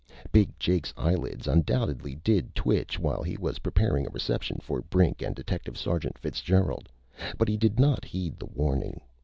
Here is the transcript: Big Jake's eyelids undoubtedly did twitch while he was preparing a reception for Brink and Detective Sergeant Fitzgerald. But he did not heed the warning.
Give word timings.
Big 0.31 0.49
Jake's 0.57 0.95
eyelids 0.97 1.45
undoubtedly 1.47 2.15
did 2.15 2.55
twitch 2.55 2.97
while 2.97 3.21
he 3.21 3.37
was 3.37 3.59
preparing 3.59 4.07
a 4.07 4.09
reception 4.09 4.57
for 4.59 4.81
Brink 4.81 5.21
and 5.21 5.35
Detective 5.35 5.77
Sergeant 5.77 6.17
Fitzgerald. 6.17 6.89
But 7.37 7.47
he 7.47 7.55
did 7.55 7.79
not 7.79 8.03
heed 8.03 8.39
the 8.39 8.47
warning. 8.47 9.01